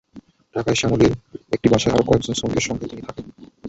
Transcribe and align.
ঢাকায় 0.55 0.77
শ্যামলীর 0.79 1.13
একটি 1.55 1.67
বাসায় 1.71 1.93
আরও 1.93 2.07
কয়েকজন 2.07 2.25
নির্মাণ 2.25 2.37
শ্রমিকের 2.39 2.67
সঙ্গে 2.67 2.85
তিনি 2.89 3.01
থাকেন। 3.07 3.25